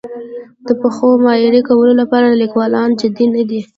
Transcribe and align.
د 0.67 0.69
پښتو 0.81 1.07
د 1.19 1.21
معیاري 1.25 1.61
کولو 1.67 1.93
لپاره 2.01 2.27
لیکوالان 2.41 2.89
جدي 3.01 3.25
نه 3.35 3.43
دي. 3.49 3.61